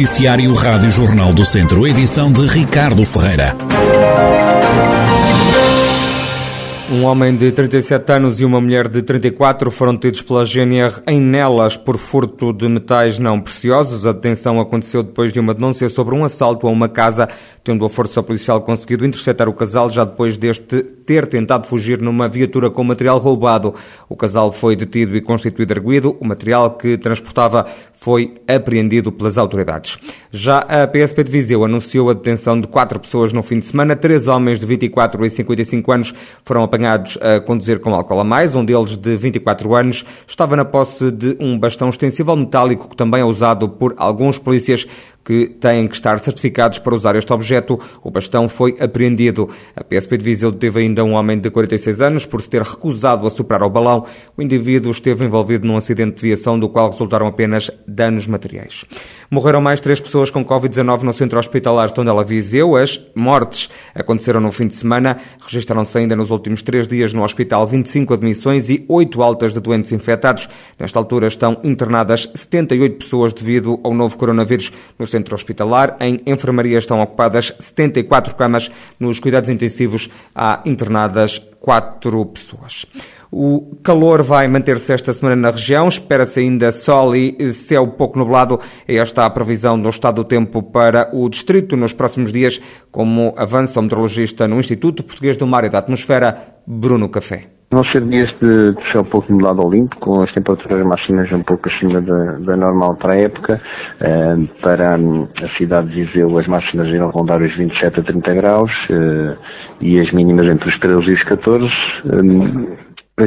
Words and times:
Noticiário 0.00 0.54
Rádio 0.54 0.90
Jornal 0.90 1.30
do 1.34 1.44
Centro, 1.44 1.86
edição 1.86 2.32
de 2.32 2.40
Ricardo 2.46 3.04
Ferreira. 3.04 3.54
Um 6.90 7.04
homem 7.04 7.36
de 7.36 7.52
37 7.52 8.10
anos 8.10 8.40
e 8.40 8.44
uma 8.46 8.62
mulher 8.62 8.88
de 8.88 9.02
34 9.02 9.70
foram 9.70 9.92
detidos 9.92 10.22
pela 10.22 10.44
GNR 10.46 11.02
em 11.06 11.20
Nelas 11.20 11.76
por 11.76 11.98
furto 11.98 12.50
de 12.50 12.66
metais 12.66 13.18
não 13.18 13.42
preciosos. 13.42 14.06
A 14.06 14.12
detenção 14.12 14.58
aconteceu 14.58 15.02
depois 15.02 15.32
de 15.32 15.38
uma 15.38 15.52
denúncia 15.52 15.86
sobre 15.90 16.14
um 16.14 16.24
assalto 16.24 16.66
a 16.66 16.70
uma 16.70 16.88
casa, 16.88 17.28
tendo 17.62 17.84
a 17.84 17.88
força 17.88 18.22
policial 18.22 18.60
conseguido 18.62 19.04
interceptar 19.04 19.48
o 19.48 19.52
casal 19.52 19.90
já 19.90 20.04
depois 20.04 20.38
deste 20.38 20.82
ter 20.82 21.26
tentado 21.26 21.66
fugir 21.66 22.00
numa 22.00 22.28
viatura 22.28 22.70
com 22.70 22.84
material 22.84 23.18
roubado. 23.18 23.74
O 24.08 24.16
casal 24.16 24.52
foi 24.52 24.76
detido 24.76 25.16
e 25.16 25.20
constituído 25.20 25.72
arguído. 25.72 26.16
O 26.20 26.24
material 26.24 26.70
que 26.76 26.96
transportava 26.96 27.66
foi 27.92 28.34
apreendido 28.48 29.10
pelas 29.10 29.36
autoridades. 29.36 29.98
Já 30.30 30.58
a 30.58 30.86
PSP 30.86 31.24
de 31.24 31.32
Viseu 31.32 31.64
anunciou 31.64 32.10
a 32.10 32.14
detenção 32.14 32.60
de 32.60 32.66
quatro 32.66 32.98
pessoas 33.00 33.32
no 33.32 33.42
fim 33.42 33.58
de 33.58 33.66
semana. 33.66 33.96
Três 33.96 34.28
homens 34.28 34.60
de 34.60 34.66
24 34.66 35.24
e 35.26 35.30
55 35.30 35.92
anos 35.92 36.14
foram 36.44 36.62
apanhados 36.62 37.18
a 37.20 37.40
conduzir 37.40 37.80
com 37.80 37.92
álcool 37.92 38.20
a 38.20 38.24
mais. 38.24 38.54
Um 38.54 38.64
deles, 38.64 38.96
de 38.96 39.16
24 39.16 39.74
anos, 39.74 40.04
estava 40.26 40.56
na 40.56 40.64
posse 40.64 41.10
de 41.10 41.36
um 41.40 41.58
bastão 41.58 41.88
extensível 41.88 42.36
metálico 42.36 42.88
que 42.88 42.96
também 42.96 43.20
é 43.20 43.24
usado 43.24 43.68
por 43.68 43.94
alguns 43.98 44.38
polícias 44.38 44.86
que 45.24 45.46
têm 45.46 45.86
que 45.86 45.94
estar 45.94 46.18
certificados 46.18 46.78
para 46.78 46.94
usar 46.94 47.16
este 47.16 47.32
objeto. 47.32 47.78
O 48.02 48.10
bastão 48.10 48.48
foi 48.48 48.76
apreendido. 48.80 49.48
A 49.76 49.84
PSP 49.84 50.18
de 50.18 50.24
Viseu 50.24 50.52
teve 50.52 50.80
ainda 50.80 51.04
um 51.04 51.12
homem 51.12 51.38
de 51.38 51.50
46 51.50 52.00
anos 52.00 52.26
por 52.26 52.40
se 52.40 52.50
ter 52.50 52.62
recusado 52.62 53.26
a 53.26 53.30
soprar 53.30 53.62
ao 53.62 53.70
balão. 53.70 54.06
O 54.36 54.42
indivíduo 54.42 54.90
esteve 54.90 55.24
envolvido 55.24 55.66
num 55.66 55.76
acidente 55.76 56.16
de 56.16 56.22
viação 56.22 56.58
do 56.58 56.68
qual 56.68 56.90
resultaram 56.90 57.26
apenas 57.26 57.70
danos 57.86 58.26
materiais. 58.26 58.84
Morreram 59.30 59.60
mais 59.60 59.80
três 59.80 60.00
pessoas 60.00 60.30
com 60.30 60.44
Covid-19 60.44 61.02
no 61.02 61.12
centro 61.12 61.38
hospitalar 61.38 61.88
de 61.88 61.94
Tondela 61.94 62.24
Viseu. 62.24 62.76
As 62.76 63.00
mortes 63.14 63.70
aconteceram 63.94 64.40
no 64.40 64.50
fim 64.50 64.66
de 64.66 64.74
semana. 64.74 65.18
Registraram-se 65.40 65.96
ainda 65.98 66.16
nos 66.16 66.30
últimos 66.30 66.62
três 66.62 66.88
dias 66.88 67.12
no 67.12 67.22
hospital 67.22 67.66
25 67.66 68.14
admissões 68.14 68.68
e 68.70 68.84
8 68.88 69.22
altas 69.22 69.52
de 69.52 69.60
doentes 69.60 69.92
infectados. 69.92 70.48
Nesta 70.78 70.98
altura 70.98 71.28
estão 71.28 71.58
internadas 71.62 72.28
78 72.34 72.96
pessoas 72.96 73.32
devido 73.32 73.78
ao 73.84 73.94
novo 73.94 74.16
coronavírus 74.16 74.72
no 74.98 75.06
centro 75.10 75.34
hospitalar. 75.34 75.96
Em 76.00 76.20
enfermaria 76.26 76.78
estão 76.78 77.00
ocupadas 77.00 77.52
74 77.58 78.34
camas. 78.34 78.70
Nos 78.98 79.20
cuidados 79.20 79.50
intensivos 79.50 80.08
há 80.34 80.62
internadas 80.64 81.40
4 81.60 82.26
pessoas. 82.26 82.86
O 83.32 83.76
calor 83.84 84.22
vai 84.22 84.48
manter-se 84.48 84.92
esta 84.92 85.12
semana 85.12 85.36
na 85.36 85.50
região, 85.52 85.86
espera-se 85.86 86.40
ainda 86.40 86.72
sol 86.72 87.14
e 87.14 87.52
céu 87.54 87.86
pouco 87.86 88.18
nublado. 88.18 88.58
É 88.88 88.96
esta 88.96 89.24
a 89.24 89.30
previsão 89.30 89.80
do 89.80 89.88
estado 89.88 90.16
do 90.16 90.24
tempo 90.24 90.62
para 90.62 91.08
o 91.12 91.28
distrito 91.28 91.76
nos 91.76 91.92
próximos 91.92 92.32
dias, 92.32 92.60
como 92.90 93.32
avança 93.36 93.78
o 93.78 93.82
meteorologista 93.84 94.48
no 94.48 94.58
Instituto 94.58 95.04
Português 95.04 95.36
do 95.36 95.46
Mar 95.46 95.64
e 95.64 95.68
da 95.68 95.78
Atmosfera, 95.78 96.56
Bruno 96.66 97.08
Café. 97.08 97.59
Vão 97.72 97.84
ser 97.84 98.04
dias 98.04 98.28
de, 98.42 98.72
de 98.72 98.92
céu 98.92 99.04
pouco 99.04 99.30
nublado 99.30 99.62
ao 99.62 99.70
limpo, 99.70 99.94
com 100.00 100.22
as 100.22 100.32
temperaturas 100.32 100.84
máximas 100.84 101.30
um 101.30 101.44
pouco 101.44 101.68
acima 101.68 102.00
da, 102.00 102.32
da 102.40 102.56
normal 102.56 102.96
para 102.96 103.14
a 103.14 103.20
época. 103.20 103.62
Uh, 104.00 104.48
para 104.60 104.96
a 104.96 105.56
cidade 105.56 105.88
de 105.90 106.04
Viseu, 106.04 106.36
as 106.36 106.48
máximas 106.48 106.88
irão 106.88 107.10
rondar 107.10 107.40
os 107.40 107.56
27 107.56 108.00
a 108.00 108.02
30 108.02 108.34
graus 108.34 108.72
uh, 108.90 109.38
e 109.80 110.00
as 110.00 110.10
mínimas 110.12 110.52
entre 110.52 110.68
os 110.68 110.80
13 110.80 111.10
e 111.10 111.14
os 111.14 111.22
14. 111.22 111.64
Uh, 111.64 112.76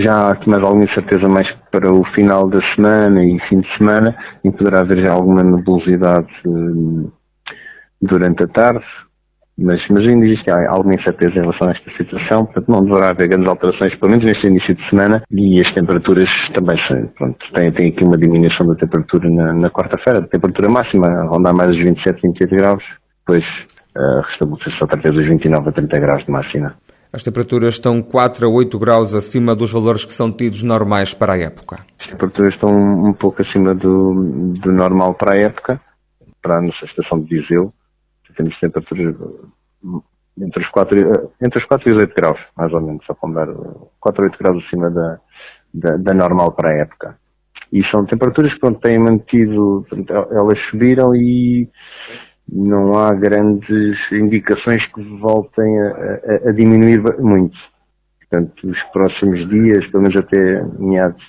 já 0.02 0.31
há 0.31 0.38
mais 0.45 0.61
alguma 0.61 0.83
incerteza 0.83 1.30
mais 1.30 1.47
para 1.72 1.94
o 1.94 2.03
final 2.13 2.50
da 2.50 2.59
semana 2.75 3.23
e 3.23 3.39
fim 3.47 3.61
de 3.61 3.78
semana, 3.78 4.13
e 4.44 4.52
poderá 4.52 4.81
haver 4.81 5.05
já 5.05 5.13
alguma 5.13 5.41
nebulosidade 5.41 6.28
durante 8.02 8.44
a 8.44 8.47
tarde, 8.47 8.83
mas, 9.58 9.80
mas 9.90 10.00
ainda 10.09 10.26
existe 10.26 10.52
alguma 10.52 10.96
incerteza 10.96 11.36
em 11.36 11.41
relação 11.41 11.68
a 11.68 11.72
esta 11.72 11.91
situação, 11.97 12.46
portanto 12.46 12.69
não 12.69 12.84
deverá 12.84 13.12
haver 13.12 13.28
grandes 13.28 13.50
alterações, 13.50 13.96
pelo 14.00 14.12
menos 14.12 14.25
neste 14.25 14.47
início 14.47 14.75
de 14.75 14.90
semana, 14.90 15.24
e 15.31 15.62
as 15.62 15.74
temperaturas 15.74 16.30
também 16.53 16.78
pronto, 17.16 17.38
tem, 17.53 17.72
tem 17.72 17.90
aqui 17.90 18.03
uma 18.03 18.18
diminuição 18.18 18.66
da 18.68 18.75
temperatura 18.75 19.30
na, 19.30 19.53
na 19.53 19.69
quarta-feira, 19.69 20.19
a 20.19 20.28
temperatura 20.28 20.69
máxima 20.69 21.08
rondar 21.30 21.56
mais 21.56 21.69
os 21.69 21.78
27, 21.78 22.22
28 22.24 22.56
graus, 22.56 22.84
depois 23.25 23.44
uh, 23.96 24.22
restabelecer-se 24.28 24.81
outra 24.81 25.00
vez 25.00 25.16
os 25.16 25.28
29 25.28 25.69
a 25.69 25.72
30 25.72 26.00
graus 26.00 26.25
de 26.25 26.31
máxima. 26.31 26.75
As 27.13 27.24
temperaturas 27.24 27.75
estão 27.75 28.02
4 28.02 28.47
a 28.47 28.50
8 28.50 28.80
graus 28.80 29.13
acima 29.13 29.56
dos 29.56 29.72
valores 29.72 30.03
que 30.03 30.13
são 30.13 30.31
tidos 30.31 30.63
normais 30.63 31.13
para 31.13 31.34
a 31.34 31.38
época. 31.38 31.78
As 32.02 32.08
temperaturas 32.08 32.56
estão 32.56 32.72
um 32.72 33.13
pouco 33.13 33.40
acima 33.44 33.75
do, 33.75 34.56
do 34.59 34.72
normal 34.72 35.13
para 35.13 35.36
a 35.36 35.38
época, 35.38 35.80
para 36.42 36.58
a 36.58 36.62
nossa 36.62 36.86
estação 36.86 37.19
de 37.19 37.40
Viseu, 37.40 37.72
temos 38.33 38.59
temperaturas 38.59 39.16
entre 40.39 40.63
os 40.63 40.69
4, 40.69 41.29
entre 41.41 41.59
os 41.59 41.66
4 41.66 41.89
e 41.89 41.94
os 41.94 42.01
8 42.01 42.16
graus, 42.16 42.39
mais 42.57 42.73
ou 42.73 42.81
menos, 42.81 43.05
a 43.09 43.13
pondar 43.13 43.47
4 43.99 44.23
a 44.23 44.25
8 44.25 44.38
graus 44.39 44.63
acima 44.66 44.89
da, 44.89 45.19
da, 45.73 45.97
da, 45.97 46.13
normal 46.13 46.51
para 46.53 46.69
a 46.69 46.77
época. 46.77 47.17
E 47.71 47.83
são 47.88 48.05
temperaturas 48.05 48.53
que 48.53 48.71
têm 48.81 48.99
mantido, 48.99 49.85
elas 50.31 50.59
subiram 50.69 51.16
e 51.16 51.69
não 52.51 52.94
há 52.94 53.13
grandes 53.13 53.97
indicações 54.11 54.85
que 54.94 55.01
voltem 55.19 55.81
a, 55.81 55.88
a, 55.88 56.50
a 56.50 56.51
diminuir 56.51 57.01
muito. 57.19 57.57
Portanto, 58.19 58.67
os 58.67 58.83
próximos 58.91 59.47
dias, 59.50 59.85
pelo 59.88 60.03
menos 60.03 60.19
até 60.19 60.63
meados 60.79 61.23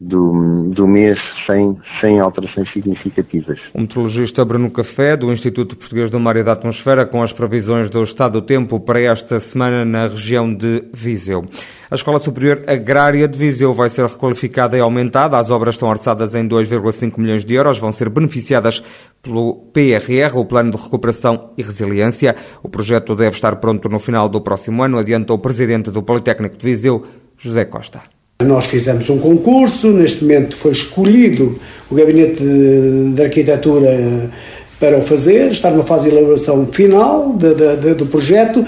do, 0.00 0.70
do 0.70 0.86
mês 0.86 1.18
sem, 1.48 1.76
sem 2.00 2.18
alterações 2.18 2.72
significativas. 2.72 3.58
O 3.74 3.82
meteorologista 3.82 4.44
Bruno 4.44 4.70
Café, 4.70 5.14
do 5.14 5.30
Instituto 5.30 5.76
Português 5.76 6.10
do 6.10 6.18
Mar 6.18 6.36
e 6.36 6.42
da 6.42 6.52
Atmosfera, 6.52 7.04
com 7.04 7.22
as 7.22 7.34
previsões 7.34 7.90
do 7.90 8.02
estado 8.02 8.40
do 8.40 8.42
tempo 8.42 8.80
para 8.80 9.00
esta 9.00 9.38
semana 9.38 9.84
na 9.84 10.06
região 10.06 10.52
de 10.54 10.84
Viseu. 10.94 11.44
A 11.90 11.94
Escola 11.94 12.18
Superior 12.18 12.62
Agrária 12.66 13.28
de 13.28 13.38
Viseu 13.38 13.74
vai 13.74 13.90
ser 13.90 14.06
requalificada 14.06 14.76
e 14.76 14.80
aumentada. 14.80 15.36
As 15.36 15.50
obras 15.50 15.74
estão 15.74 15.88
orçadas 15.88 16.34
em 16.34 16.48
2,5 16.48 17.18
milhões 17.18 17.44
de 17.44 17.52
euros, 17.52 17.78
vão 17.78 17.92
ser 17.92 18.08
beneficiadas 18.08 18.82
pelo 19.20 19.56
PRR, 19.72 20.34
o 20.36 20.46
Plano 20.46 20.70
de 20.70 20.82
Recuperação 20.82 21.50
e 21.58 21.62
Resiliência. 21.62 22.36
O 22.62 22.70
projeto 22.70 23.14
deve 23.14 23.36
estar 23.36 23.56
pronto 23.56 23.88
no 23.88 23.98
final 23.98 24.28
do 24.28 24.40
próximo 24.40 24.82
ano, 24.82 24.98
adianta 24.98 25.34
o 25.34 25.38
presidente 25.38 25.90
do 25.90 26.02
Politécnico 26.02 26.56
de 26.56 26.64
Viseu, 26.64 27.04
José 27.36 27.64
Costa. 27.66 28.19
Nós 28.44 28.66
fizemos 28.66 29.10
um 29.10 29.18
concurso, 29.18 29.88
neste 29.88 30.22
momento 30.22 30.56
foi 30.56 30.72
escolhido 30.72 31.58
o 31.90 31.94
Gabinete 31.94 32.42
de, 32.42 33.12
de 33.12 33.22
Arquitetura 33.22 34.30
para 34.78 34.96
o 34.96 35.02
fazer, 35.02 35.50
está 35.50 35.70
numa 35.70 35.84
fase 35.84 36.08
de 36.08 36.16
elaboração 36.16 36.66
final 36.66 37.34
de, 37.34 37.54
de, 37.76 37.94
do 37.94 38.06
projeto. 38.06 38.64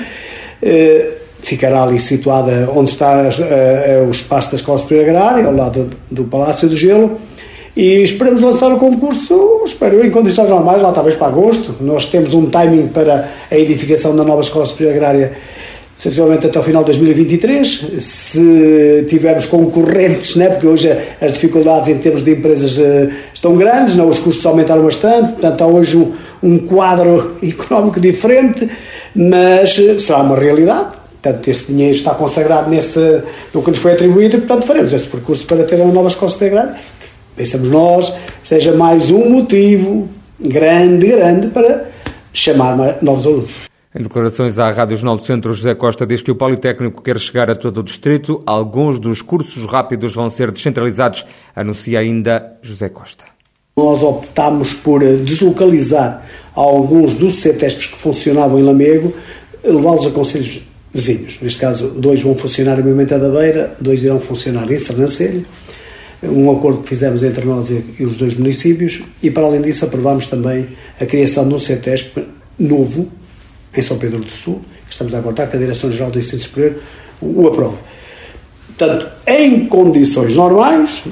Eh, 0.62 1.12
ficará 1.40 1.82
ali 1.82 1.98
situada 1.98 2.70
onde 2.74 2.90
está 2.90 3.24
eh, 3.24 4.04
o 4.06 4.10
espaço 4.10 4.50
da 4.50 4.56
Escola 4.56 4.78
Superior 4.78 5.08
Agrária, 5.08 5.46
ao 5.46 5.54
lado 5.54 5.88
do 6.10 6.24
Palácio 6.24 6.68
do 6.68 6.76
Gelo. 6.76 7.18
E 7.74 8.02
esperamos 8.02 8.42
lançar 8.42 8.70
o 8.70 8.76
concurso, 8.76 9.62
espero 9.64 10.04
em 10.04 10.10
condições 10.10 10.50
normais, 10.50 10.82
lá 10.82 10.92
talvez 10.92 11.16
para 11.16 11.28
agosto. 11.28 11.74
Nós 11.80 12.04
temos 12.04 12.34
um 12.34 12.46
timing 12.50 12.88
para 12.88 13.30
a 13.50 13.58
edificação 13.58 14.14
da 14.14 14.22
nova 14.22 14.42
Escola 14.42 14.66
Superior 14.66 14.94
Agrária 14.94 15.32
sensivelmente 16.02 16.46
até 16.46 16.58
o 16.58 16.62
final 16.64 16.82
de 16.82 16.86
2023. 16.86 17.86
Se 18.00 19.06
tivermos 19.08 19.46
concorrentes, 19.46 20.34
né, 20.34 20.48
porque 20.48 20.66
hoje 20.66 20.90
as 21.20 21.34
dificuldades 21.34 21.88
em 21.88 21.98
termos 21.98 22.24
de 22.24 22.32
empresas 22.32 22.76
uh, 22.76 23.08
estão 23.32 23.56
grandes, 23.56 23.94
não, 23.94 24.08
os 24.08 24.18
custos 24.18 24.44
aumentaram 24.44 24.82
bastante, 24.82 25.34
portanto 25.34 25.62
há 25.62 25.66
hoje 25.68 25.96
um, 25.96 26.12
um 26.42 26.58
quadro 26.58 27.36
económico 27.40 28.00
diferente, 28.00 28.68
mas 29.14 29.78
uh, 29.78 30.00
será 30.00 30.22
uma 30.22 30.36
realidade. 30.36 31.02
Portanto, 31.22 31.48
esse 31.48 31.66
dinheiro 31.66 31.94
está 31.94 32.12
consagrado 32.14 32.68
nesse, 32.68 33.22
no 33.54 33.62
que 33.62 33.70
nos 33.70 33.78
foi 33.78 33.92
atribuído 33.92 34.38
e, 34.38 34.40
portanto, 34.40 34.66
faremos 34.66 34.92
esse 34.92 35.06
percurso 35.06 35.46
para 35.46 35.62
ter 35.62 35.76
uma 35.76 35.92
nova 35.92 36.08
escola 36.08 36.32
agrária. 36.40 36.74
Pensamos 37.36 37.68
nós, 37.68 38.12
seja 38.42 38.72
mais 38.72 39.12
um 39.12 39.30
motivo 39.30 40.08
grande, 40.40 41.06
grande 41.06 41.46
para 41.46 41.84
chamar 42.32 42.98
novos 43.00 43.24
alunos. 43.24 43.71
Em 43.94 44.02
declarações 44.02 44.58
à 44.58 44.70
Rádio 44.70 44.96
Jornal 44.96 45.18
do 45.18 45.24
Centro, 45.24 45.52
José 45.52 45.74
Costa 45.74 46.06
diz 46.06 46.22
que 46.22 46.30
o 46.30 46.34
Politécnico 46.34 47.02
quer 47.02 47.18
chegar 47.18 47.50
a 47.50 47.54
todo 47.54 47.80
o 47.80 47.82
distrito. 47.82 48.42
Alguns 48.46 48.98
dos 48.98 49.20
cursos 49.20 49.66
rápidos 49.66 50.14
vão 50.14 50.30
ser 50.30 50.50
descentralizados, 50.50 51.26
anuncia 51.54 51.98
ainda 51.98 52.56
José 52.62 52.88
Costa. 52.88 53.24
Nós 53.76 54.02
optámos 54.02 54.72
por 54.72 55.00
deslocalizar 55.00 56.26
alguns 56.54 57.16
dos 57.16 57.34
CETESPs 57.34 57.86
que 57.86 57.98
funcionavam 57.98 58.58
em 58.58 58.62
Lamego, 58.62 59.12
levá-los 59.62 60.06
a 60.06 60.10
conselhos 60.10 60.62
vizinhos. 60.90 61.38
Neste 61.42 61.58
caso, 61.58 61.88
dois 61.88 62.22
vão 62.22 62.34
funcionar 62.34 62.78
em 62.78 62.82
Moimenta 62.82 63.18
da 63.18 63.28
Beira, 63.28 63.76
dois 63.78 64.02
irão 64.02 64.18
funcionar 64.18 64.70
em 64.70 64.78
Sernancelho. 64.78 65.44
Um 66.22 66.50
acordo 66.50 66.80
que 66.80 66.88
fizemos 66.88 67.22
entre 67.22 67.44
nós 67.44 67.68
e 67.70 68.04
os 68.04 68.16
dois 68.16 68.34
municípios 68.36 69.02
e, 69.22 69.30
para 69.30 69.44
além 69.44 69.60
disso, 69.60 69.84
aprovámos 69.84 70.26
também 70.26 70.68
a 70.98 71.04
criação 71.04 71.46
de 71.46 71.54
um 71.54 71.58
CETESP 71.58 72.24
novo, 72.58 73.10
em 73.74 73.82
São 73.82 73.98
Pedro 73.98 74.20
do 74.20 74.30
Sul, 74.30 74.62
estamos 74.88 75.14
a 75.14 75.18
aguardar 75.18 75.48
que 75.48 75.56
a 75.56 75.58
Direção-Geral 75.58 76.10
do 76.10 76.18
Ensino 76.18 76.40
Superior 76.40 76.76
o 77.20 77.46
aprove. 77.46 77.76
Portanto, 78.76 79.08
em 79.26 79.66
condições 79.66 80.36
normais, 80.36 81.02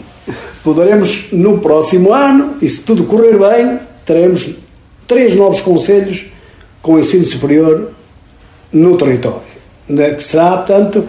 poderemos 0.62 1.26
no 1.32 1.58
próximo 1.58 2.12
ano, 2.12 2.56
e 2.60 2.68
se 2.68 2.82
tudo 2.82 3.04
correr 3.04 3.38
bem, 3.38 3.78
teremos 4.04 4.56
três 5.06 5.34
novos 5.34 5.60
conselhos 5.60 6.26
com 6.82 6.98
ensino 6.98 7.24
superior 7.24 7.92
no 8.72 8.96
território. 8.96 9.50
Né, 9.88 10.14
que 10.14 10.22
será, 10.22 10.58
portanto, 10.58 11.04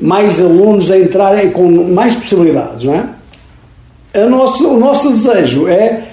mais 0.00 0.40
alunos 0.40 0.90
a 0.90 0.98
entrarem 0.98 1.50
com 1.50 1.68
mais 1.92 2.14
possibilidades, 2.14 2.84
não 2.84 2.94
é? 2.94 4.26
Nosso, 4.26 4.68
o 4.68 4.78
nosso 4.78 5.10
desejo 5.10 5.66
é 5.66 6.04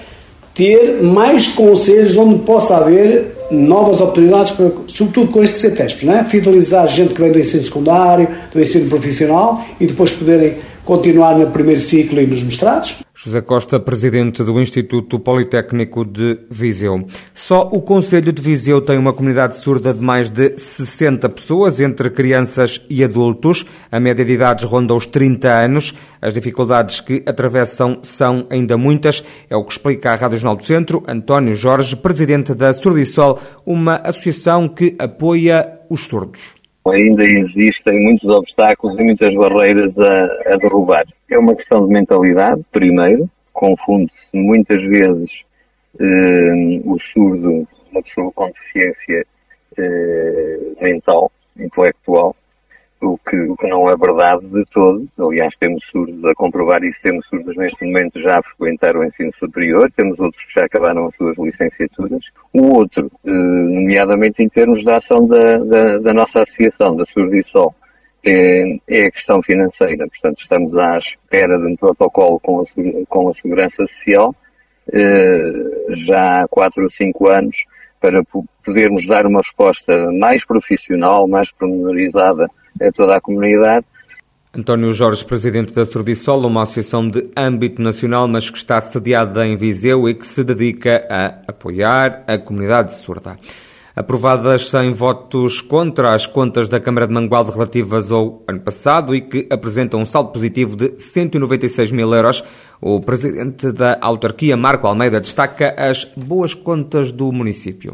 ter 0.54 1.00
mais 1.02 1.48
conselhos 1.48 2.16
onde 2.16 2.40
possa 2.40 2.78
haver 2.78 3.36
novas 3.50 4.00
oportunidades, 4.00 4.52
para, 4.52 4.70
sobretudo 4.86 5.32
com 5.32 5.42
estes 5.42 5.60
CETESPs, 5.60 6.04
não 6.04 6.16
é? 6.16 6.24
Fidelizar 6.24 6.86
gente 6.86 7.14
que 7.14 7.20
vem 7.20 7.32
do 7.32 7.38
ensino 7.38 7.62
secundário, 7.62 8.28
do 8.52 8.60
ensino 8.60 8.88
profissional 8.88 9.64
e 9.80 9.86
depois 9.86 10.12
poderem 10.12 10.56
continuar 10.84 11.36
no 11.36 11.50
primeiro 11.50 11.80
ciclo 11.80 12.20
e 12.20 12.26
nos 12.26 12.42
mestrados. 12.42 12.96
José 13.22 13.42
Costa, 13.42 13.78
presidente 13.78 14.42
do 14.42 14.58
Instituto 14.58 15.20
Politécnico 15.20 16.06
de 16.06 16.38
Viseu. 16.50 17.06
Só 17.34 17.68
o 17.70 17.82
Conselho 17.82 18.32
de 18.32 18.40
Viseu 18.40 18.80
tem 18.80 18.96
uma 18.96 19.12
comunidade 19.12 19.56
surda 19.56 19.92
de 19.92 20.00
mais 20.00 20.30
de 20.30 20.56
60 20.56 21.28
pessoas, 21.28 21.80
entre 21.80 22.08
crianças 22.08 22.80
e 22.88 23.04
adultos. 23.04 23.66
A 23.92 24.00
média 24.00 24.24
de 24.24 24.32
idades 24.32 24.64
ronda 24.64 24.94
os 24.94 25.06
30 25.06 25.48
anos. 25.48 25.94
As 26.22 26.32
dificuldades 26.32 27.02
que 27.02 27.22
atravessam 27.26 27.98
são 28.02 28.46
ainda 28.48 28.78
muitas. 28.78 29.22
É 29.50 29.56
o 29.56 29.64
que 29.64 29.72
explica 29.72 30.12
à 30.12 30.14
Rádio 30.14 30.38
Jornal 30.38 30.56
do 30.56 30.64
Centro 30.64 31.02
António 31.06 31.52
Jorge, 31.52 31.96
presidente 31.96 32.54
da 32.54 32.72
Surdisol, 32.72 33.38
uma 33.66 33.96
associação 33.96 34.66
que 34.66 34.96
apoia 34.98 35.80
os 35.90 36.06
surdos 36.06 36.59
ainda 36.88 37.24
existem 37.24 38.00
muitos 38.02 38.28
obstáculos 38.28 38.98
e 38.98 39.04
muitas 39.04 39.34
barreiras 39.34 39.96
a, 39.98 40.54
a 40.54 40.56
derrubar. 40.56 41.06
É 41.30 41.38
uma 41.38 41.54
questão 41.54 41.86
de 41.86 41.92
mentalidade, 41.92 42.64
primeiro, 42.72 43.28
confunde-se 43.52 44.36
muitas 44.36 44.82
vezes 44.82 45.42
eh, 45.98 46.80
o 46.84 46.98
surdo, 46.98 47.66
uma 47.92 48.02
pessoa 48.02 48.32
com 48.32 48.46
deficiência 48.46 49.26
eh, 49.76 50.58
mental, 50.80 51.30
intelectual, 51.58 52.34
o 53.00 53.18
que, 53.18 53.36
o 53.36 53.56
que 53.56 53.66
não 53.66 53.88
é 53.88 53.96
verdade 53.96 54.46
de 54.46 54.64
todo. 54.66 55.08
Aliás, 55.18 55.56
temos 55.56 55.84
surdos 55.86 56.24
a 56.24 56.34
comprovar 56.34 56.82
isso, 56.84 57.00
temos 57.02 57.26
surdos 57.26 57.56
neste 57.56 57.84
momento 57.84 58.20
já 58.20 58.38
a 58.38 58.42
frequentar 58.42 58.96
o 58.96 59.04
ensino 59.04 59.32
superior, 59.38 59.90
temos 59.96 60.18
outros 60.20 60.44
que 60.44 60.54
já 60.54 60.66
acabaram 60.66 61.06
as 61.06 61.16
suas 61.16 61.36
licenciaturas. 61.38 62.24
O 62.52 62.76
outro, 62.76 63.10
eh, 63.24 63.30
nomeadamente 63.30 64.42
em 64.42 64.48
termos 64.48 64.84
da 64.84 64.98
ação 64.98 65.26
da, 65.26 65.58
da, 65.58 65.98
da 65.98 66.12
nossa 66.12 66.42
associação, 66.42 66.94
da 66.94 67.06
Surdisol, 67.06 67.74
é, 68.24 68.78
é 68.88 69.06
a 69.06 69.10
questão 69.10 69.42
financeira. 69.42 70.06
Portanto, 70.06 70.40
estamos 70.40 70.76
à 70.76 70.98
espera 70.98 71.58
de 71.58 71.66
um 71.66 71.76
protocolo 71.76 72.38
com 72.40 72.60
a, 72.60 72.64
com 73.08 73.28
a 73.28 73.34
Segurança 73.34 73.86
Social 73.86 74.34
eh, 74.92 75.94
já 75.96 76.42
há 76.42 76.48
quatro 76.48 76.82
ou 76.82 76.90
cinco 76.90 77.28
anos 77.28 77.56
para 78.00 78.22
podermos 78.64 79.06
dar 79.06 79.26
uma 79.26 79.40
resposta 79.40 80.10
mais 80.12 80.44
profissional, 80.44 81.28
mais 81.28 81.52
pormenorizada 81.52 82.48
a 82.80 82.92
toda 82.92 83.16
a 83.16 83.20
comunidade. 83.20 83.84
António 84.52 84.90
Jorge, 84.90 85.24
presidente 85.24 85.72
da 85.72 85.86
Surdisol, 85.86 86.44
uma 86.44 86.62
associação 86.62 87.08
de 87.08 87.30
âmbito 87.36 87.80
nacional, 87.80 88.26
mas 88.26 88.50
que 88.50 88.58
está 88.58 88.80
sediada 88.80 89.46
em 89.46 89.56
Viseu 89.56 90.08
e 90.08 90.14
que 90.14 90.26
se 90.26 90.42
dedica 90.42 91.06
a 91.08 91.26
apoiar 91.46 92.24
a 92.26 92.36
comunidade 92.36 92.92
surda. 92.94 93.38
Aprovadas 93.94 94.68
sem 94.68 94.92
votos 94.92 95.60
contra 95.60 96.14
as 96.14 96.26
contas 96.26 96.68
da 96.68 96.80
Câmara 96.80 97.06
de 97.06 97.12
Mangualde 97.12 97.52
relativas 97.52 98.10
ao 98.10 98.42
ano 98.48 98.60
passado 98.60 99.14
e 99.14 99.20
que 99.20 99.46
apresentam 99.50 100.00
um 100.00 100.06
saldo 100.06 100.32
positivo 100.32 100.74
de 100.74 100.98
196 100.98 101.92
mil 101.92 102.12
euros, 102.12 102.42
o 102.80 103.00
presidente 103.00 103.70
da 103.70 103.98
autarquia, 104.00 104.56
Marco 104.56 104.86
Almeida, 104.88 105.20
destaca 105.20 105.74
as 105.78 106.04
boas 106.16 106.54
contas 106.54 107.12
do 107.12 107.30
município 107.30 107.92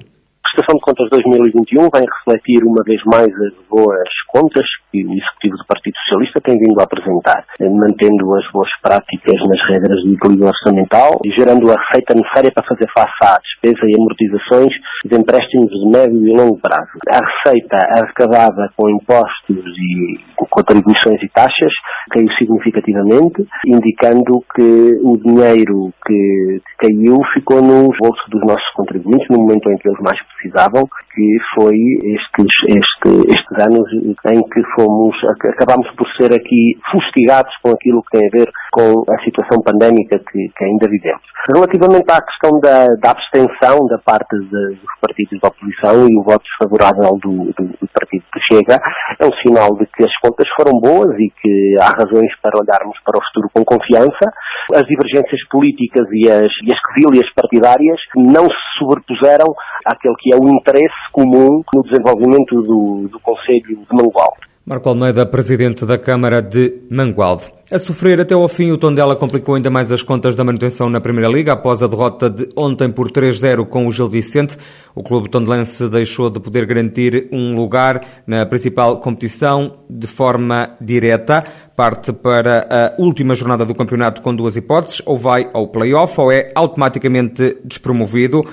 prestação 0.56 0.76
de 0.76 0.80
contas 0.96 1.10
2021 1.10 1.88
vem 1.92 2.06
refletir 2.24 2.64
uma 2.64 2.82
vez 2.84 3.00
mais 3.04 3.28
as 3.28 3.52
boas 3.68 4.08
contas 4.28 4.64
que 4.90 5.04
o 5.04 5.12
Executivo 5.12 5.56
do 5.56 5.66
Partido 5.68 5.94
Socialista 6.04 6.40
tem 6.40 6.58
vindo 6.58 6.80
a 6.80 6.84
apresentar, 6.84 7.44
mantendo 7.60 8.34
as 8.34 8.50
boas 8.50 8.70
práticas 8.82 9.36
nas 9.46 9.60
regras 9.68 10.00
de 10.00 10.14
equilíbrio 10.14 10.48
orçamental 10.48 11.20
e 11.24 11.30
gerando 11.36 11.70
a 11.70 11.76
receita 11.76 12.14
necessária 12.14 12.50
para 12.50 12.66
fazer 12.66 12.88
face 12.96 13.20
à 13.22 13.36
despesa 13.36 13.84
e 13.84 13.94
amortizações 13.94 14.72
de 15.04 15.14
empréstimos 15.16 15.68
de 15.68 15.86
médio 15.86 16.26
e 16.26 16.36
longo 16.36 16.58
prazo. 16.58 16.96
A 17.12 17.20
receita 17.20 17.76
arrecadada 17.92 18.72
com 18.76 18.88
impostos 18.88 19.60
e 19.60 20.18
contribuições 20.50 21.20
e 21.22 21.28
taxas 21.28 21.72
caiu 22.10 22.28
significativamente, 22.38 23.44
indicando 23.66 24.40
que 24.54 25.00
o 25.02 25.16
dinheiro 25.18 25.92
que, 26.06 26.60
caiu 26.78 27.18
ficou 27.34 27.60
nos 27.60 27.96
bolsos 27.98 28.24
dos 28.30 28.40
nossos 28.42 28.70
contribuintes 28.74 29.26
no 29.30 29.38
momento 29.38 29.70
em 29.70 29.76
que 29.76 29.88
eles 29.88 30.00
mais 30.00 30.18
precisavam, 30.28 30.85
que 31.14 31.36
foi 31.54 31.76
estes, 32.04 32.52
este, 32.68 33.10
estes 33.28 33.66
anos 33.66 33.88
em 34.32 34.42
que 34.42 34.62
fomos, 34.74 35.14
acabámos 35.48 35.88
por 35.96 36.06
ser 36.16 36.34
aqui 36.34 36.78
fustigados 36.90 37.52
com 37.62 37.70
aquilo 37.70 38.02
que 38.02 38.18
tem 38.18 38.28
a 38.28 38.36
ver 38.38 38.50
com 38.72 39.04
a 39.10 39.18
situação 39.24 39.60
pandémica 39.62 40.18
que, 40.18 40.48
que 40.56 40.64
ainda 40.64 40.88
vivemos. 40.88 41.22
Relativamente 41.54 42.10
à 42.10 42.20
questão 42.20 42.58
da, 42.60 42.86
da 42.96 43.10
abstenção 43.10 43.86
da 43.86 43.98
parte 43.98 44.36
de, 44.36 44.76
dos 44.76 44.94
partidos 45.00 45.40
da 45.40 45.48
oposição 45.48 46.08
e 46.08 46.18
o 46.18 46.22
voto 46.22 46.42
desfavorável 46.42 47.18
do, 47.22 47.52
do, 47.54 47.64
do 47.78 47.88
partido 47.92 48.24
que 48.32 48.40
chega, 48.52 48.80
é 49.20 49.24
um 49.24 49.32
sinal 49.44 49.76
de 49.76 49.86
que 49.86 50.04
as 50.04 50.12
contas 50.18 50.48
foram 50.56 50.72
boas 50.80 51.14
e 51.18 51.30
que 51.40 51.76
há 51.80 51.90
razões 51.96 52.32
para 52.42 52.58
olharmos 52.58 52.98
para 53.04 53.18
o 53.18 53.24
futuro 53.26 53.50
com 53.54 53.64
confiança. 53.64 54.26
As 54.74 54.82
divergências 54.82 55.40
políticas 55.48 56.06
e 56.12 56.28
as, 56.28 56.50
e 56.66 57.20
as 57.20 57.32
partidárias 57.34 58.00
não 58.16 58.44
se 58.44 58.66
sobrepuseram 58.78 59.46
àquele 59.86 60.14
que 60.18 60.34
é 60.34 60.36
o 60.36 60.48
interesse 60.48 60.94
comum 61.12 61.62
no 61.74 61.82
desenvolvimento 61.82 62.54
do, 62.62 63.08
do 63.08 63.20
Conselho 63.20 63.62
de 63.62 63.92
Mangualde. 63.92 64.55
Marco 64.68 64.88
Almeida, 64.88 65.24
presidente 65.24 65.86
da 65.86 65.96
Câmara 65.96 66.42
de 66.42 66.82
Mangualde. 66.90 67.44
A 67.70 67.78
sofrer 67.78 68.20
até 68.20 68.34
ao 68.34 68.48
fim, 68.48 68.72
o 68.72 68.76
Tondela 68.76 69.14
complicou 69.14 69.54
ainda 69.54 69.70
mais 69.70 69.92
as 69.92 70.02
contas 70.02 70.34
da 70.34 70.42
manutenção 70.42 70.90
na 70.90 71.00
Primeira 71.00 71.30
Liga 71.30 71.52
após 71.52 71.84
a 71.84 71.86
derrota 71.86 72.28
de 72.28 72.48
ontem 72.56 72.90
por 72.90 73.08
3-0 73.08 73.64
com 73.66 73.86
o 73.86 73.92
Gil 73.92 74.08
Vicente. 74.08 74.56
O 74.92 75.04
clube 75.04 75.28
tondelense 75.28 75.88
deixou 75.88 76.28
de 76.30 76.40
poder 76.40 76.66
garantir 76.66 77.28
um 77.30 77.54
lugar 77.54 78.04
na 78.26 78.44
principal 78.44 78.98
competição 78.98 79.76
de 79.88 80.08
forma 80.08 80.70
direta. 80.80 81.44
Parte 81.76 82.12
para 82.12 82.66
a 82.68 83.00
última 83.00 83.36
jornada 83.36 83.64
do 83.64 83.74
campeonato 83.74 84.20
com 84.20 84.34
duas 84.34 84.56
hipóteses, 84.56 85.00
ou 85.06 85.16
vai 85.16 85.48
ao 85.54 85.68
play-off 85.68 86.20
ou 86.20 86.32
é 86.32 86.50
automaticamente 86.56 87.56
despromovido. 87.64 88.44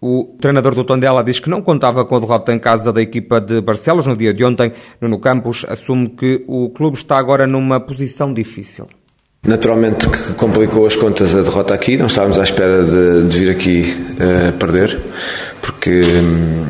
O 0.00 0.36
treinador 0.40 0.74
do 0.76 0.84
Tondela 0.84 1.24
diz 1.24 1.40
que 1.40 1.50
não 1.50 1.60
contava 1.60 2.04
com 2.04 2.16
a 2.16 2.20
derrota 2.20 2.52
em 2.52 2.58
casa 2.58 2.92
da 2.92 3.02
equipa 3.02 3.40
de 3.40 3.60
Barcelos 3.60 4.06
no 4.06 4.16
dia 4.16 4.32
de 4.32 4.44
ontem. 4.44 4.72
Nuno 5.00 5.18
Campos 5.18 5.66
assume 5.68 6.08
que 6.10 6.44
o 6.46 6.70
clube 6.70 6.96
está 6.96 7.18
agora 7.18 7.46
numa 7.48 7.80
posição 7.80 8.32
difícil. 8.32 8.86
Naturalmente 9.42 10.08
que 10.08 10.34
complicou 10.34 10.86
as 10.86 10.94
contas 10.94 11.34
a 11.34 11.42
derrota 11.42 11.74
aqui, 11.74 11.96
não 11.96 12.06
estávamos 12.06 12.38
à 12.38 12.44
espera 12.44 12.84
de, 12.84 13.28
de 13.28 13.38
vir 13.38 13.50
aqui 13.50 13.96
uh, 14.14 14.52
perder, 14.52 15.00
porque 15.62 16.00
um, 16.00 16.66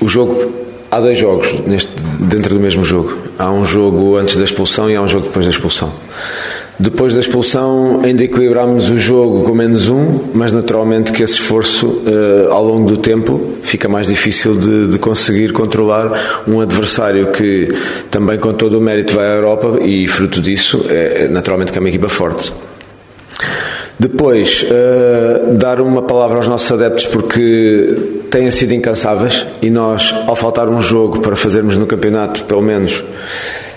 o 0.00 0.08
jogo, 0.08 0.52
há 0.90 1.00
dois 1.00 1.18
jogos 1.18 1.52
neste, 1.66 1.92
dentro 2.20 2.54
do 2.54 2.60
mesmo 2.60 2.84
jogo. 2.84 3.16
Há 3.38 3.50
um 3.50 3.64
jogo 3.64 4.16
antes 4.16 4.36
da 4.36 4.44
expulsão 4.44 4.90
e 4.90 4.96
há 4.96 5.02
um 5.02 5.08
jogo 5.08 5.26
depois 5.26 5.44
da 5.44 5.50
expulsão. 5.50 5.92
Depois 6.80 7.12
da 7.12 7.18
expulsão, 7.18 8.02
ainda 8.04 8.22
equilibramos 8.22 8.88
o 8.88 8.96
jogo 8.96 9.42
com 9.42 9.52
menos 9.52 9.88
um, 9.88 10.20
mas 10.32 10.52
naturalmente 10.52 11.10
que 11.10 11.24
esse 11.24 11.34
esforço, 11.34 11.88
uh, 11.88 12.52
ao 12.52 12.64
longo 12.64 12.88
do 12.88 12.96
tempo, 12.96 13.54
fica 13.62 13.88
mais 13.88 14.06
difícil 14.06 14.54
de, 14.54 14.86
de, 14.86 14.96
conseguir 14.96 15.52
controlar 15.52 16.44
um 16.46 16.60
adversário 16.60 17.32
que 17.32 17.66
também, 18.12 18.38
com 18.38 18.54
todo 18.54 18.78
o 18.78 18.80
mérito, 18.80 19.16
vai 19.16 19.26
à 19.26 19.34
Europa 19.34 19.80
e, 19.82 20.06
fruto 20.06 20.40
disso, 20.40 20.86
é, 20.88 21.24
é 21.24 21.28
naturalmente 21.28 21.72
que 21.72 21.78
é 21.78 21.80
uma 21.80 21.88
equipa 21.88 22.08
forte. 22.08 22.52
Depois, 23.98 24.62
uh, 24.62 25.54
dar 25.56 25.80
uma 25.80 26.02
palavra 26.02 26.36
aos 26.36 26.46
nossos 26.46 26.70
adeptos 26.70 27.06
porque 27.06 28.22
têm 28.30 28.48
sido 28.52 28.72
incansáveis 28.72 29.44
e 29.60 29.68
nós, 29.68 30.14
ao 30.28 30.36
faltar 30.36 30.68
um 30.68 30.80
jogo 30.80 31.18
para 31.18 31.34
fazermos 31.34 31.76
no 31.76 31.86
campeonato, 31.86 32.44
pelo 32.44 32.62
menos 32.62 33.02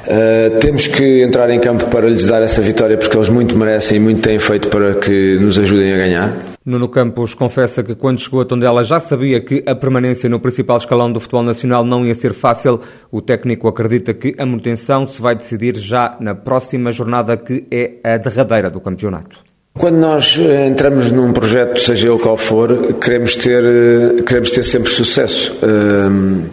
Uh, 0.08 0.60
temos 0.60 0.88
que 0.88 1.22
entrar 1.22 1.50
em 1.50 1.60
campo 1.60 1.86
para 1.88 2.08
lhes 2.08 2.26
dar 2.26 2.42
essa 2.42 2.62
vitória 2.62 2.98
porque 2.98 3.16
eles 3.16 3.30
muito 3.30 3.56
merecem 3.56 3.98
e 3.98 4.00
muito 4.00 4.22
têm 4.22 4.40
feito 4.40 4.68
para 4.68 4.96
que 4.96 5.38
nos 5.40 5.60
ajudem 5.60 5.94
a 5.94 5.98
ganhar. 5.98 6.34
Nuno 6.64 6.90
Campos 6.90 7.34
confessa 7.34 7.82
que 7.82 7.96
quando 7.96 8.20
chegou 8.20 8.42
a 8.42 8.46
Tondela 8.46 8.84
já 8.84 9.00
sabia 9.00 9.42
que 9.42 9.64
a 9.66 9.74
permanência 9.74 10.30
no 10.30 10.40
principal 10.40 10.78
escalão 10.78 11.12
do 11.12 11.20
futebol 11.20 11.44
nacional 11.44 11.84
não 11.84 12.06
ia 12.06 12.14
ser 12.14 12.34
fácil. 12.34 12.80
O 13.12 13.20
técnico 13.20 13.68
acredita 13.68 14.14
que 14.14 14.36
a 14.38 14.46
manutenção 14.46 15.08
se 15.08 15.20
vai 15.20 15.36
decidir 15.36 15.76
já 15.78 16.18
na 16.20 16.36
próxima 16.36 16.92
jornada 16.92 17.36
que 17.36 17.66
é 17.72 17.94
a 18.04 18.18
derradeira 18.18 18.70
do 18.70 18.80
campeonato. 18.80 19.40
Quando 19.74 19.98
nós 19.98 20.38
eh, 20.38 20.68
entramos 20.68 21.12
num 21.12 21.32
projeto, 21.32 21.80
seja 21.80 22.10
ele 22.10 22.20
qual 22.20 22.38
for, 22.38 22.94
queremos 22.96 23.36
ter, 23.36 23.64
eh, 23.64 24.22
queremos 24.22 24.52
ter 24.52 24.64
sempre 24.64 24.92
sucesso. 24.92 25.54
Uh, 25.64 26.44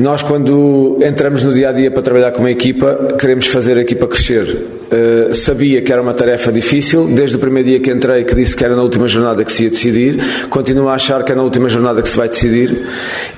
nós, 0.00 0.22
quando 0.22 0.98
entramos 1.02 1.42
no 1.42 1.52
dia 1.52 1.68
a 1.68 1.72
dia 1.72 1.90
para 1.90 2.02
trabalhar 2.02 2.32
com 2.32 2.40
uma 2.40 2.50
equipa, 2.50 3.14
queremos 3.18 3.46
fazer 3.46 3.76
a 3.76 3.82
equipa 3.82 4.06
crescer. 4.06 4.44
Uh, 4.90 5.34
sabia 5.34 5.82
que 5.82 5.92
era 5.92 6.00
uma 6.00 6.14
tarefa 6.14 6.50
difícil, 6.50 7.06
desde 7.06 7.36
o 7.36 7.38
primeiro 7.38 7.68
dia 7.68 7.80
que 7.80 7.90
entrei, 7.90 8.24
que 8.24 8.34
disse 8.34 8.56
que 8.56 8.64
era 8.64 8.74
na 8.74 8.82
última 8.82 9.06
jornada 9.06 9.44
que 9.44 9.52
se 9.52 9.64
ia 9.64 9.70
decidir, 9.70 10.48
continuo 10.48 10.88
a 10.88 10.94
achar 10.94 11.22
que 11.22 11.32
é 11.32 11.34
na 11.34 11.42
última 11.42 11.68
jornada 11.68 12.00
que 12.02 12.08
se 12.08 12.16
vai 12.16 12.28
decidir, 12.28 12.82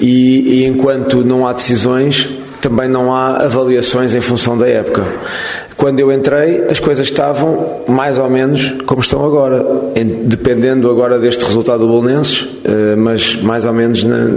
e, 0.00 0.60
e 0.60 0.64
enquanto 0.64 1.24
não 1.24 1.46
há 1.46 1.52
decisões, 1.52 2.28
também 2.62 2.88
não 2.88 3.12
há 3.12 3.38
avaliações 3.38 4.14
em 4.14 4.20
função 4.20 4.56
da 4.56 4.68
época. 4.68 5.02
Quando 5.76 6.00
eu 6.00 6.12
entrei, 6.12 6.64
as 6.68 6.78
coisas 6.78 7.06
estavam 7.06 7.82
mais 7.88 8.18
ou 8.18 8.28
menos 8.28 8.74
como 8.86 9.00
estão 9.00 9.24
agora, 9.24 9.64
dependendo 10.24 10.90
agora 10.90 11.18
deste 11.18 11.44
resultado 11.44 11.80
do 11.80 11.86
Bolonenses, 11.86 12.48
eh, 12.64 12.96
mas 12.96 13.36
mais 13.36 13.64
ou 13.64 13.72
menos 13.72 14.04
na, 14.04 14.28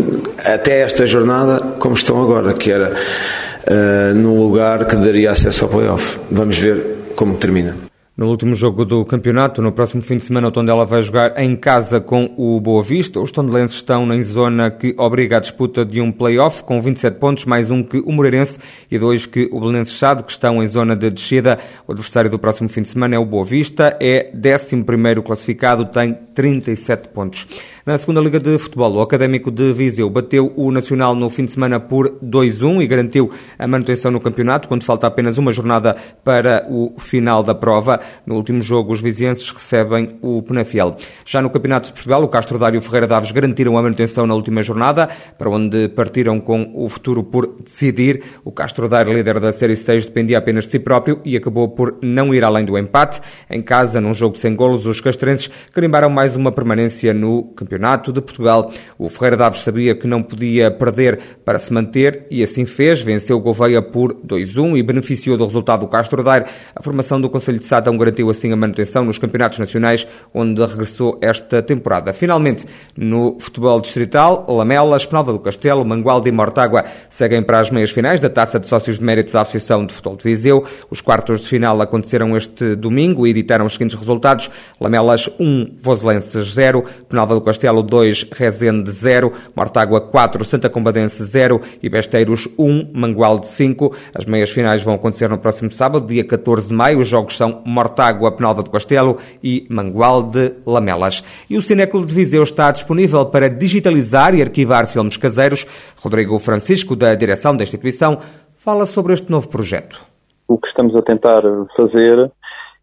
até 0.44 0.82
esta 0.82 1.06
jornada 1.06 1.60
como 1.80 1.96
estão 1.96 2.22
agora, 2.22 2.54
que 2.54 2.72
era 2.72 2.92
uh, 2.92 4.16
num 4.16 4.40
lugar 4.40 4.86
que 4.86 4.96
daria 4.96 5.32
acesso 5.32 5.66
ao 5.66 5.70
playoff. 5.70 6.20
Vamos 6.32 6.58
ver 6.58 6.82
como 7.16 7.36
termina. 7.36 7.95
No 8.18 8.30
último 8.30 8.54
jogo 8.54 8.86
do 8.86 9.04
campeonato, 9.04 9.62
no 9.62 9.74
próximo 9.74 10.02
fim 10.02 10.16
de 10.16 10.24
semana, 10.24 10.48
o 10.48 10.52
Tondela 10.52 10.86
vai 10.86 11.02
jogar 11.02 11.38
em 11.38 11.54
casa 11.54 12.00
com 12.00 12.34
o 12.38 12.62
Boa 12.62 12.82
Vista. 12.82 13.20
Os 13.20 13.30
tondelenses 13.30 13.76
estão 13.76 14.10
em 14.14 14.24
zona 14.24 14.72
que 14.72 14.96
obriga 14.98 15.36
a 15.36 15.40
disputa 15.42 15.84
de 15.84 16.00
um 16.00 16.14
play-off, 16.14 16.64
com 16.64 16.82
27 16.82 17.20
pontos, 17.20 17.44
mais 17.44 17.70
um 17.70 17.84
que 17.84 17.98
o 17.98 18.14
Moreirense 18.14 18.58
e 18.90 18.98
dois 18.98 19.26
que 19.26 19.50
o 19.52 19.60
Belenenses 19.60 19.96
Chade, 19.96 20.24
que 20.24 20.32
estão 20.32 20.64
em 20.64 20.68
zona 20.68 20.96
de 20.96 21.10
descida. 21.10 21.60
O 21.86 21.92
adversário 21.92 22.30
do 22.30 22.40
próximo 22.40 22.70
fim 22.70 22.84
de 22.84 22.88
semana 22.88 23.16
é 23.16 23.20
o 23.20 23.26
Boa 23.26 23.44
Vista, 23.44 23.98
é 24.00 24.32
11 24.34 25.22
classificado, 25.22 25.84
tem 25.84 26.14
37 26.14 27.10
pontos. 27.10 27.46
Na 27.86 27.98
segunda 27.98 28.22
Liga 28.22 28.40
de 28.40 28.58
Futebol, 28.58 28.94
o 28.94 29.02
Académico 29.02 29.52
de 29.52 29.74
Viseu 29.74 30.10
bateu 30.10 30.54
o 30.56 30.72
Nacional 30.72 31.16
no 31.16 31.30
fim 31.30 31.44
de 31.44 31.52
semana 31.52 31.82
por 31.82 32.10
2-1 32.24 32.82
e 32.82 32.88
garantiu 32.88 33.30
a 33.60 33.68
manutenção 33.68 34.10
no 34.10 34.22
campeonato, 34.22 34.70
quando 34.70 34.86
falta 34.86 35.06
apenas 35.06 35.38
uma 35.38 35.52
jornada 35.52 35.98
para 36.24 36.66
o 36.70 36.94
final 36.98 37.44
da 37.44 37.54
prova. 37.54 38.05
No 38.26 38.36
último 38.36 38.62
jogo, 38.62 38.94
os 38.94 39.02
vizienses 39.02 39.50
recebem 39.50 40.18
o 40.22 40.42
Penafiel. 40.42 40.96
Já 41.26 41.42
no 41.42 41.50
Campeonato 41.50 41.88
de 41.88 41.94
Portugal, 41.94 42.24
o 42.24 42.28
Castro 42.28 42.58
Dário 42.58 42.82
Ferreira 42.82 43.08
Daves 43.08 43.32
garantiram 43.32 43.78
a 43.78 43.82
manutenção 43.82 44.26
na 44.26 44.34
última 44.34 44.62
jornada, 44.62 45.10
para 45.38 45.50
onde 45.50 45.90
partiram 45.90 46.40
com 46.40 46.72
o 46.76 46.88
futuro 46.90 47.24
por 47.24 47.48
decidir. 47.64 48.24
O 48.44 48.52
Castro 48.52 48.88
Dário, 48.88 49.14
líder 49.14 49.40
da 49.40 49.52
Série 49.52 49.76
6, 49.76 50.08
dependia 50.08 50.38
apenas 50.38 50.66
de 50.66 50.72
si 50.72 50.80
próprio 50.80 51.20
e 51.26 51.36
acabou 51.36 51.70
por 51.70 51.98
não 52.02 52.34
ir 52.34 52.44
além 52.44 52.66
do 52.66 52.78
empate. 52.78 53.22
Em 53.50 53.62
casa, 53.62 54.02
num 54.02 54.14
jogo 54.14 54.38
sem 54.38 54.56
golos, 54.56 54.86
os 54.86 55.00
castrenses 55.02 55.50
carimbaram 55.74 56.10
mais 56.10 56.36
uma 56.36 56.52
permanência 56.52 57.14
no 57.14 57.44
campeonato. 57.44 58.06
De 58.12 58.22
Portugal. 58.22 58.72
O 58.98 59.10
Ferreira 59.10 59.38
Daves 59.38 59.62
sabia 59.62 59.96
que 59.96 60.08
não 60.08 60.22
podia 60.22 60.72
perder 60.72 61.20
para 61.44 61.60
se 61.60 61.72
manter 61.72 62.26
e 62.30 62.44
assim 62.44 62.66
fez. 62.66 63.02
Venceu 63.02 63.38
o 63.38 63.40
Gouveia 63.40 63.82
por 63.82 64.14
2-1 64.14 64.78
e 64.78 64.84
beneficiou 64.84 65.38
do 65.38 65.46
resultado 65.46 65.82
do 65.82 65.88
Castro. 65.88 66.24
A 66.28 66.82
formação 66.82 67.20
do 67.20 67.30
Conselho 67.30 67.60
de 67.60 67.66
Sátão 67.66 67.95
garantiu 67.98 68.30
assim 68.30 68.52
a 68.52 68.56
manutenção 68.56 69.06
nos 69.06 69.18
campeonatos 69.18 69.60
nacionais, 69.60 70.08
onde 70.34 70.64
regressou 70.64 71.18
esta 71.22 71.62
temporada. 71.62 72.14
Finalmente, 72.14 72.66
no 72.96 73.38
futebol 73.40 73.80
distrital, 73.82 74.46
Lamelas, 74.48 75.06
Penalva 75.06 75.34
do 75.34 75.40
Castelo, 75.40 75.86
Mangualde 75.86 76.30
e 76.30 76.32
Mortágua 76.32 76.84
seguem 77.10 77.44
para 77.44 77.60
as 77.60 77.70
meias 77.70 77.92
finais 77.92 78.20
da 78.20 78.30
Taça 78.30 78.60
de 78.60 78.68
Sócios 78.68 79.00
de 79.00 79.04
Mérito 79.04 79.34
da 79.34 79.42
Associação 79.42 79.86
de 79.86 79.94
Futebol 79.94 80.18
de 80.18 80.24
Viseu. 80.24 80.66
Os 80.90 81.02
quartos 81.02 81.42
de 81.42 81.48
final 81.48 81.80
aconteceram 81.82 82.36
este 82.36 82.76
domingo 82.76 83.26
e 83.26 83.30
editaram 83.30 83.66
os 83.66 83.74
seguintes 83.74 83.98
resultados. 83.98 84.50
Lamelas 84.80 85.30
1, 85.40 85.76
Voselenses 85.80 86.54
0, 86.54 86.84
Penalva 87.08 87.36
do 87.36 87.42
Castelo 87.42 87.82
2, 87.82 88.28
Rezende 88.32 88.92
0, 88.92 89.32
Mortágua 89.56 90.02
4, 90.02 90.44
Santa 90.46 90.70
Combadense 90.70 91.24
0 91.24 91.62
e 91.82 91.90
Besteiros 91.90 92.48
1, 92.58 92.90
Mangualde 92.94 93.48
5. 93.48 93.96
As 94.14 94.26
meias 94.26 94.50
finais 94.50 94.82
vão 94.84 94.96
acontecer 94.96 95.30
no 95.30 95.38
próximo 95.38 95.72
sábado, 95.72 96.08
dia 96.08 96.24
14 96.24 96.68
de 96.68 96.74
maio. 96.74 97.00
Os 97.00 97.08
jogos 97.08 97.38
são 97.38 97.62
Mortágua, 97.66 97.85
Penalva 97.90 98.64
do 98.64 98.70
Castelo 98.70 99.18
e 99.44 99.66
Mangualde 99.70 100.54
Lamelas. 100.66 101.24
E 101.50 101.58
o 101.58 101.62
Cineclube 101.62 102.08
de 102.08 102.14
Viseu 102.14 102.44
está 102.44 102.72
disponível 102.72 103.26
para 103.26 103.50
digitalizar 103.50 104.34
e 104.34 104.42
arquivar 104.42 104.88
filmes 104.88 105.18
caseiros. 105.18 105.66
Rodrigo 106.02 106.38
Francisco, 106.40 106.96
da 106.96 107.16
direção 107.16 107.56
da 107.56 107.64
instituição, 107.64 108.20
fala 108.56 108.86
sobre 108.86 109.14
este 109.14 109.32
novo 109.32 109.48
projeto. 109.48 110.00
O 110.48 110.58
que 110.58 110.68
estamos 110.68 110.96
a 110.96 111.02
tentar 111.02 111.42
fazer 111.76 112.32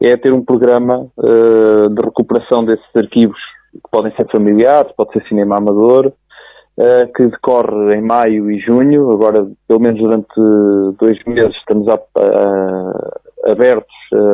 é 0.00 0.16
ter 0.16 0.32
um 0.32 0.44
programa 0.44 1.06
uh, 1.16 1.88
de 1.88 2.02
recuperação 2.02 2.64
desses 2.64 2.85
arquivos 2.97 3.38
que 3.73 3.90
podem 3.90 4.14
ser 4.16 4.28
familiares, 4.30 4.92
pode 4.97 5.12
ser 5.12 5.26
cinema 5.28 5.59
amador, 5.59 6.06
uh, 6.06 7.12
que 7.14 7.26
decorre 7.26 7.97
em 7.97 8.02
maio 8.02 8.50
e 8.50 8.59
junho. 8.61 9.11
Agora, 9.11 9.47
pelo 9.68 9.80
menos 9.80 10.00
durante 10.00 10.97
dois 10.99 11.18
meses, 11.25 11.54
estamos 11.56 11.88
a, 11.88 11.94
a, 11.94 13.50
abertos 13.52 13.94
a 14.12 14.31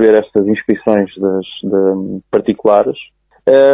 receber 0.00 0.14
estas 0.18 0.46
inscrições 0.46 1.10
das, 1.16 1.46
de, 1.62 2.20
particulares. 2.30 2.96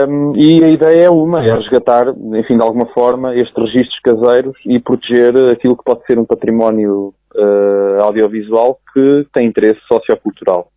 Um, 0.09 0.33
e 0.37 0.65
a 0.65 0.69
ideia 0.69 1.05
é 1.05 1.11
uma, 1.11 1.45
é 1.45 1.53
resgatar, 1.53 2.09
enfim, 2.09 2.57
de 2.57 2.63
alguma 2.63 2.87
forma, 2.93 3.35
estes 3.35 3.57
registros 3.57 4.01
caseiros 4.03 4.57
e 4.65 4.79
proteger 4.81 5.35
aquilo 5.51 5.77
que 5.77 5.85
pode 5.85 6.05
ser 6.07 6.19
um 6.19 6.25
património 6.25 7.13
uh, 7.35 8.03
audiovisual 8.03 8.79
que 8.93 9.27
tem 9.33 9.47
interesse 9.47 9.81
sociocultural 9.89 10.71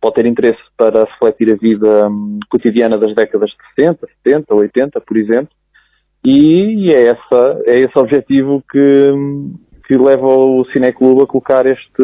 pode 0.00 0.16
ter 0.16 0.26
interesse 0.26 0.60
para 0.76 1.04
refletir 1.04 1.50
a 1.50 1.56
vida 1.56 2.08
um, 2.08 2.38
cotidiana 2.50 2.98
das 2.98 3.14
décadas 3.14 3.48
de 3.48 3.82
60, 3.84 4.06
70, 4.22 4.54
80, 4.54 5.00
por 5.00 5.16
exemplo, 5.16 5.48
e 6.22 6.90
é, 6.92 7.06
essa, 7.06 7.62
é 7.64 7.80
esse 7.80 7.98
objetivo 7.98 8.62
que, 8.70 9.10
hum, 9.10 9.54
que 9.86 9.96
leva 9.96 10.26
o 10.26 10.62
Cineclube 10.64 11.22
a 11.22 11.26
colocar 11.26 11.64
este, 11.64 12.02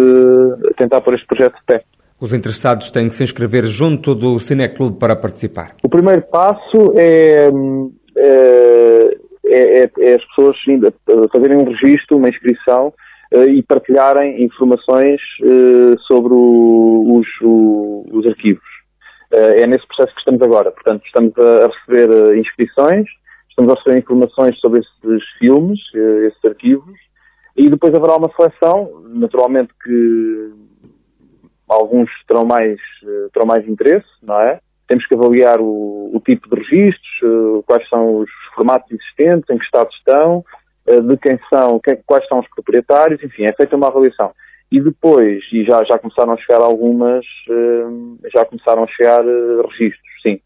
a 0.71 0.75
tentar 0.78 1.02
pôr 1.02 1.14
este 1.14 1.26
projeto 1.26 1.57
de 1.57 1.64
pé. 1.66 1.85
Os 2.21 2.35
interessados 2.35 2.91
têm 2.91 3.09
que 3.09 3.15
se 3.15 3.25
inscrever 3.25 3.65
junto 3.65 4.15
do 4.15 4.39
Cineclube 4.39 4.99
para 4.99 5.17
participar. 5.17 5.75
O 5.83 5.89
primeiro 5.89 6.21
passo 6.23 6.93
é, 6.95 7.50
hum, 7.50 7.91
é, 8.15 9.19
é, 9.47 9.91
é 9.99 10.15
as 10.15 10.25
pessoas 10.27 10.57
fazerem 11.33 11.57
um 11.57 11.65
registro, 11.65 12.19
uma 12.19 12.29
inscrição 12.29 12.93
uh, 13.35 13.43
e 13.45 13.62
partilharem 13.62 14.45
informações 14.45 15.21
uh, 15.43 15.99
sobre 16.00 16.33
os, 16.35 17.27
os, 18.12 18.27
arquivos. 18.27 18.69
Uh, 19.33 19.62
é 19.62 19.67
nesse 19.67 19.87
processo 19.87 20.15
que 20.15 20.21
estamos 20.21 20.43
agora. 20.43 20.71
Portanto, 20.71 21.03
estamos 21.07 21.33
a 21.39 21.69
receber 21.69 22.37
inscrições, 22.37 23.07
estamos 23.49 23.73
a 23.73 23.77
receber 23.77 23.99
informações 23.99 24.59
sobre 24.61 24.81
esses 24.81 25.25
filmes, 25.39 25.81
esses 26.27 26.45
arquivos, 26.45 26.99
e 27.57 27.71
depois 27.71 27.95
haverá 27.95 28.17
uma 28.17 28.31
seleção, 28.37 29.05
naturalmente 29.09 29.71
que 29.83 30.53
alguns 31.71 32.11
terão 32.27 32.45
mais, 32.45 32.79
terão 33.33 33.47
mais 33.47 33.67
interesse, 33.67 34.09
não 34.23 34.41
é? 34.41 34.61
Temos 34.89 35.07
que 35.07 35.15
avaliar 35.15 35.61
o, 35.61 36.11
o 36.12 36.21
tipo 36.21 36.49
de 36.49 36.62
registros, 36.62 37.65
quais 37.65 37.89
são 37.89 38.17
os 38.17 38.31
formatos 38.55 38.91
existentes, 38.91 39.49
em 39.49 39.57
que 39.57 39.65
estado 39.65 39.89
estão, 39.91 40.45
eh, 40.87 41.00
de 41.00 41.17
quem 41.19 41.39
são, 41.49 41.81
quais 42.07 42.27
são 42.27 42.41
os 42.41 42.49
proprietários, 42.49 43.23
enfim, 43.23 43.45
é 43.45 43.53
feita 43.53 43.77
uma 43.77 43.89
avaliação. 43.89 44.33
E 44.73 44.81
depois, 44.81 45.43
e 45.53 45.65
já, 45.65 45.83
já 45.85 45.99
começaram 45.99 46.33
a 46.33 46.37
chegar 46.37 46.61
algumas, 46.61 47.25
eh, 47.49 48.29
já 48.33 48.45
começaram 48.45 48.85
a 48.85 48.87
chegar 48.89 49.25
eh, 49.25 49.62
registros, 49.69 50.23
sim. 50.23 50.41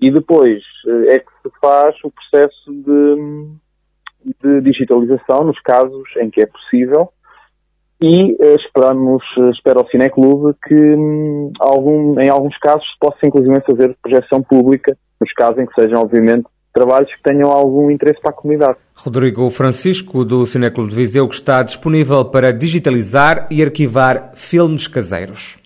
E 0.00 0.10
depois 0.10 0.62
é 1.08 1.18
que 1.18 1.30
se 1.42 1.50
faz 1.60 1.96
o 2.04 2.10
processo 2.10 2.72
de, 2.72 4.36
de 4.40 4.60
digitalização 4.60 5.42
nos 5.42 5.60
casos 5.60 6.08
em 6.18 6.30
que 6.30 6.40
é 6.40 6.46
possível 6.46 7.12
e 8.00 8.36
esperamos, 8.56 9.22
espero 9.54 9.80
ao 9.80 9.88
Cineclube 9.88 10.54
que 10.66 10.74
hum, 10.74 11.52
algum, 11.58 12.20
em 12.20 12.28
alguns 12.28 12.56
casos 12.58 12.84
se 12.84 12.98
possa 13.00 13.18
inclusive 13.24 13.60
fazer 13.66 13.96
projeção 14.00 14.42
pública, 14.42 14.96
nos 15.20 15.32
casos 15.32 15.58
em 15.58 15.66
que 15.66 15.80
sejam 15.80 16.00
obviamente 16.00 16.46
trabalhos 16.72 17.12
que 17.12 17.22
tenham 17.22 17.50
algum 17.50 17.90
interesse 17.90 18.20
para 18.20 18.30
a 18.30 18.34
comunidade. 18.34 18.76
Rodrigo 18.94 19.50
Francisco, 19.50 20.24
do 20.24 20.46
Cineclube 20.46 20.90
de 20.90 20.96
Viseu, 20.96 21.28
que 21.28 21.34
está 21.34 21.62
disponível 21.62 22.24
para 22.24 22.52
digitalizar 22.52 23.48
e 23.50 23.62
arquivar 23.62 24.30
filmes 24.34 24.86
caseiros. 24.86 25.58